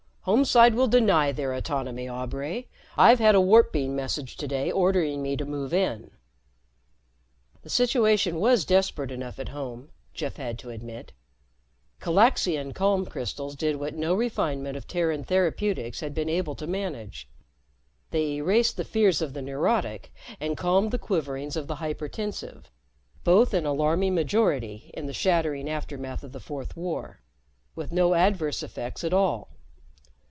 [0.25, 2.67] "Homeside will deny their autonomy, Aubray.
[2.95, 6.11] I've had a warp beam message today ordering me to move in."
[7.63, 11.13] The situation was desperate enough at home, Jeff had to admit.
[11.99, 17.27] Calaxian calm crystals did what no refinement of Terran therapeutics had been able to manage.
[18.11, 22.65] They erased the fears of the neurotic and calmed the quiverings of the hypertensive
[23.23, 27.21] both in alarming majority in the shattering aftermath of the Fourth War
[27.75, 29.47] with no adverse effects at all.